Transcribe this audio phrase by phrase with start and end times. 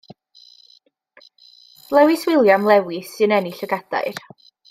[1.95, 4.25] Lewis William Lewis sy'n ennill y gadair.